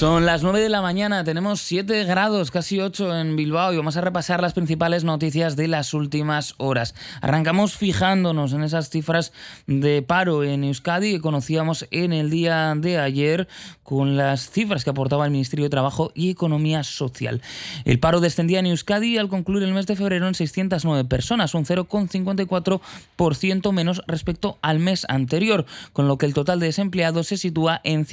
[0.00, 3.98] Son las 9 de la mañana, tenemos 7 grados, casi 8 en Bilbao y vamos
[3.98, 6.94] a repasar las principales noticias de las últimas horas.
[7.20, 9.34] Arrancamos fijándonos en esas cifras
[9.66, 13.46] de paro en Euskadi que conocíamos en el día de ayer
[13.82, 17.42] con las cifras que aportaba el Ministerio de Trabajo y Economía Social.
[17.84, 21.66] El paro descendía en Euskadi al concluir el mes de febrero en 609 personas, un
[21.66, 27.82] 0,54% menos respecto al mes anterior, con lo que el total de desempleados se sitúa
[27.84, 28.06] en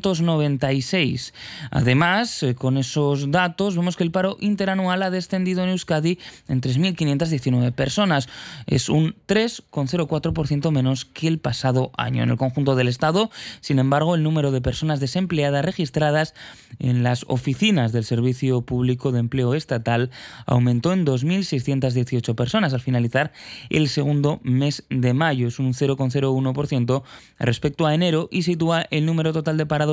[0.00, 1.32] 112.296.
[1.70, 6.18] Además, eh, con esos datos vemos que el paro interanual ha descendido en Euskadi
[6.48, 8.28] en 3.519 personas.
[8.66, 12.22] Es un 3,04% menos que el pasado año.
[12.22, 16.34] En el conjunto del Estado, sin embargo, el número de personas desempleadas registradas
[16.78, 20.10] en las oficinas del Servicio Público de Empleo Estatal
[20.46, 23.32] aumentó en 2.618 personas al finalizar
[23.68, 25.48] el segundo mes de mayo.
[25.48, 27.02] Es un 0,01%
[27.38, 29.89] respecto a enero y sitúa el número total de parados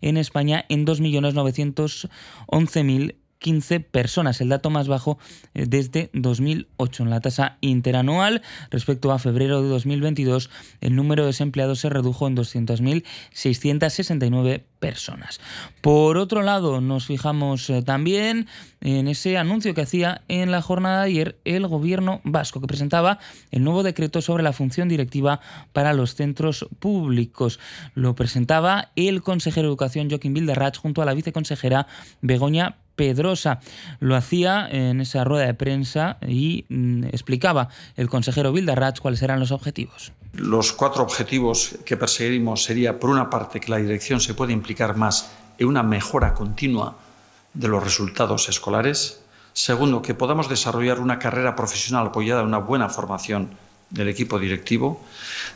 [0.00, 5.18] en España en 2.911.000 15 personas, el dato más bajo
[5.54, 7.02] eh, desde 2008.
[7.02, 10.48] En la tasa interanual, respecto a febrero de 2022,
[10.80, 15.40] el número de desempleados se redujo en 200.669 personas.
[15.80, 18.46] Por otro lado, nos fijamos eh, también
[18.80, 23.18] en ese anuncio que hacía en la jornada de ayer el gobierno vasco, que presentaba
[23.50, 25.40] el nuevo decreto sobre la función directiva
[25.72, 27.58] para los centros públicos.
[27.94, 31.86] Lo presentaba el consejero de Educación Joaquín Bilderratz junto a la viceconsejera
[32.20, 33.60] Begoña Pedrosa.
[33.98, 39.40] Lo hacía en esa rueda de prensa y mm, explicaba el consejero Bildarratz cuáles eran
[39.40, 40.12] los objetivos.
[40.34, 44.96] Los cuatro objetivos que perseguimos sería, por una parte, que la dirección se pueda implicar
[44.96, 46.98] más en una mejora continua
[47.54, 49.22] de los resultados escolares.
[49.54, 53.48] Segundo, que podamos desarrollar una carrera profesional apoyada en una buena formación
[53.88, 55.02] del equipo directivo.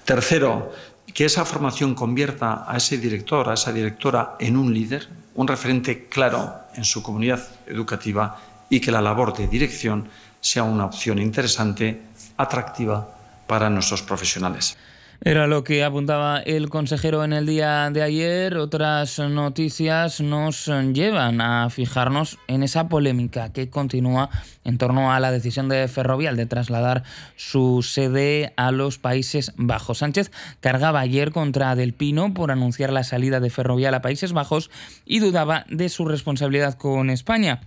[0.07, 0.73] Tercero,
[1.13, 6.09] que esa formación convierta a ese director, a esa directora, en un líder, un referente
[6.09, 8.39] claro en su comunidad educativa
[8.71, 10.09] y que la labor de dirección
[10.41, 12.03] sea una opción interesante,
[12.37, 13.09] atractiva
[13.47, 14.77] para nuestros profesionales.
[15.21, 18.57] Era lo que apuntaba el consejero en el día de ayer.
[18.57, 24.29] Otras noticias nos llevan a fijarnos en esa polémica que continúa
[24.65, 27.05] en torno a la decisión de Ferrovial de trasladar
[27.37, 29.99] su sede a los Países Bajos.
[29.99, 30.31] Sánchez
[30.61, 34.71] cargaba ayer contra Del Pino por anunciar la salida de Ferrovial a Países Bajos
[35.07, 37.61] y dudaba de su responsabilidad con España.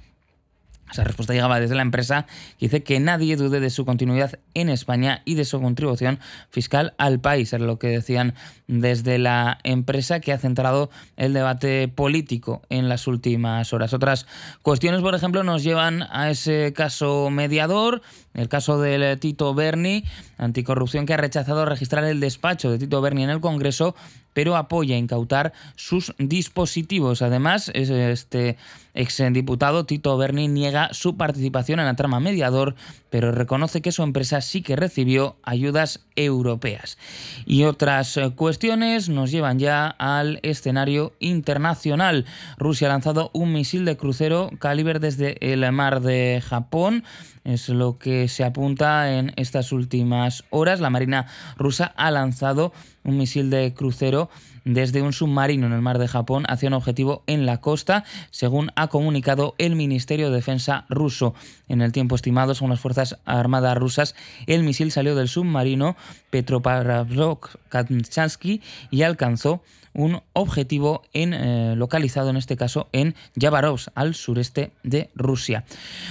[0.92, 2.26] Esa respuesta llegaba desde la empresa
[2.58, 6.94] que dice que nadie dude de su continuidad en España y de su contribución fiscal
[6.98, 7.52] al país.
[7.52, 8.36] Es lo que decían
[8.68, 13.94] desde la empresa que ha centrado el debate político en las últimas horas.
[13.94, 14.28] Otras
[14.62, 18.02] cuestiones, por ejemplo, nos llevan a ese caso mediador,
[18.34, 20.06] el caso del Tito Berni,
[20.38, 23.96] anticorrupción que ha rechazado registrar el despacho de Tito Berni en el Congreso
[24.38, 27.24] pero apoya incautar sus dispositivos.
[27.24, 28.56] Además, este
[28.94, 32.76] exdiputado Tito Berni niega su participación en la trama mediador,
[33.10, 36.98] pero reconoce que su empresa sí que recibió ayudas europeas.
[37.46, 42.26] Y otras eh, cuestiones nos llevan ya al escenario internacional.
[42.58, 47.06] Rusia ha lanzado un misil de crucero calibre desde el mar de Japón.
[47.46, 50.82] Es lo que se apunta en estas últimas horas.
[50.82, 51.28] La Marina
[51.58, 52.74] rusa ha lanzado
[53.06, 54.30] un misil de crucero
[54.68, 58.72] desde un submarino en el mar de Japón hacia un objetivo en la costa, según
[58.76, 61.34] ha comunicado el Ministerio de Defensa ruso.
[61.70, 65.96] En el tiempo estimado, según las Fuerzas Armadas rusas, el misil salió del submarino
[66.32, 69.64] Petropavlovsk-Kamchansky y alcanzó
[69.94, 75.66] un objetivo en, eh, localizado en este caso en Yabarovsk, al sureste de Rusia.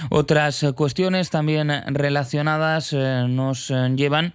[0.09, 4.33] Otras cuestiones también relacionadas eh, nos eh, llevan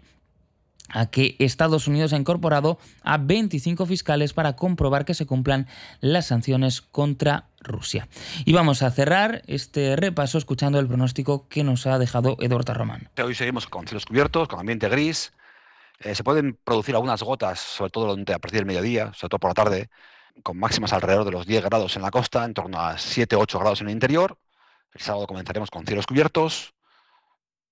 [0.92, 5.66] a que Estados Unidos ha incorporado a 25 fiscales para comprobar que se cumplan
[6.00, 8.08] las sanciones contra Rusia.
[8.44, 13.08] Y vamos a cerrar este repaso escuchando el pronóstico que nos ha dejado Eduardo Román.
[13.22, 15.32] Hoy seguimos con cielos cubiertos, con ambiente gris.
[15.98, 19.50] Eh, se pueden producir algunas gotas, sobre todo a partir del mediodía, sobre todo por
[19.50, 19.90] la tarde,
[20.42, 23.58] con máximas alrededor de los 10 grados en la costa, en torno a 7 8
[23.58, 24.38] grados en el interior.
[24.92, 26.74] El sábado comenzaremos con cielos cubiertos,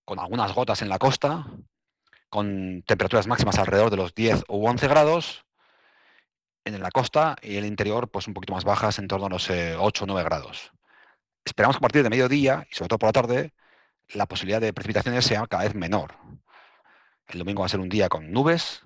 [0.05, 1.47] con algunas gotas en la costa,
[2.29, 5.45] con temperaturas máximas alrededor de los 10 u 11 grados
[6.65, 9.51] en la costa y el interior pues un poquito más bajas en torno a los
[9.51, 10.73] 8 eh, o 9 grados.
[11.45, 13.53] Esperamos que a partir de mediodía y sobre todo por la tarde
[14.15, 16.15] la posibilidad de precipitaciones sea cada vez menor.
[17.31, 18.83] El domingo va a ser un día con nubes,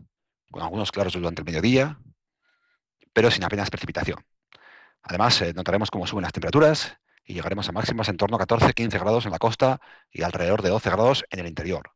[0.50, 1.99] con algunos claros durante el mediodía,
[3.14, 4.23] pero sin apenas precipitación.
[5.02, 9.00] Además, eh, notaremos cómo suben las temperaturas y llegaremos a máximas en torno a 14-15
[9.00, 9.81] grados en la costa
[10.11, 11.93] y alrededor de 12 grados en el interior.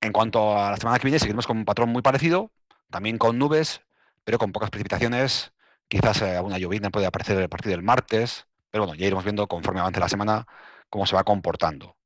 [0.00, 2.50] En cuanto a la semana que viene, seguiremos con un patrón muy parecido,
[2.88, 3.82] también con nubes,
[4.24, 5.52] pero con pocas precipitaciones.
[5.88, 9.46] Quizás eh, alguna llovizna puede aparecer a partir del martes, pero bueno, ya iremos viendo
[9.46, 10.46] conforme avance la semana
[10.88, 11.96] cómo se va comportando.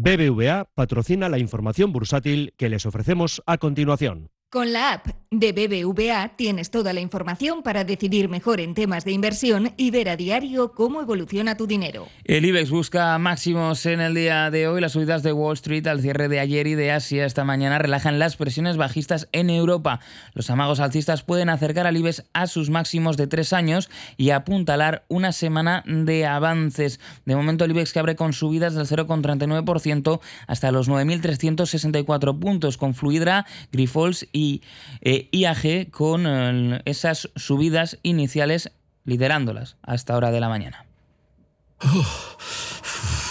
[0.00, 4.30] BBVA patrocina la información bursátil que les ofrecemos a continuación.
[4.50, 9.12] Con la app de BBVA tienes toda la información para decidir mejor en temas de
[9.12, 12.08] inversión y ver a diario cómo evoluciona tu dinero.
[12.24, 14.80] El IBEX busca máximos en el día de hoy.
[14.80, 18.18] Las subidas de Wall Street al cierre de ayer y de Asia esta mañana relajan
[18.18, 20.00] las presiones bajistas en Europa.
[20.32, 25.04] Los amagos alcistas pueden acercar al IBEX a sus máximos de tres años y apuntalar
[25.08, 27.00] una semana de avances.
[27.26, 32.94] De momento el IBEX que abre con subidas del 0,39% hasta los 9.364 puntos con
[32.94, 34.37] Fluidra, Grifols y
[35.00, 38.72] eh, IAG con eh, esas subidas iniciales
[39.04, 40.84] liderándolas a esta hora de la mañana.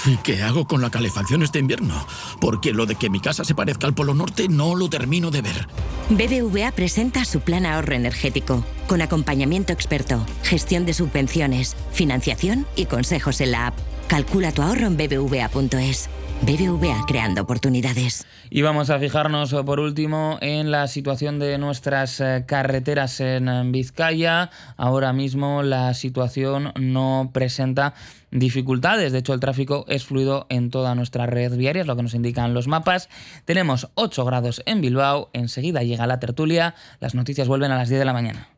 [0.06, 1.94] ¿Y qué hago con la calefacción este invierno?
[2.40, 5.42] Porque lo de que mi casa se parezca al Polo Norte no lo termino de
[5.42, 5.68] ver.
[6.10, 13.42] BBVA presenta su plan ahorro energético, con acompañamiento experto, gestión de subvenciones, financiación y consejos
[13.42, 13.74] en la app.
[14.08, 16.10] Calcula tu ahorro en bbva.es.
[16.42, 18.26] BBVA creando oportunidades.
[18.50, 23.72] Y vamos a fijarnos eh, por último en la situación de nuestras eh, carreteras en
[23.72, 24.50] Vizcaya.
[24.78, 27.94] Ahora mismo la situación no presenta
[28.32, 29.12] dificultades.
[29.12, 32.14] De hecho, el tráfico es fluido en toda nuestra red viaria, es lo que nos
[32.14, 33.10] indican los mapas.
[33.46, 35.30] Tenemos 8 grados en Bilbao.
[35.34, 36.76] Enseguida llega la tertulia.
[37.00, 38.57] Las noticias vuelven a las 10 de la mañana.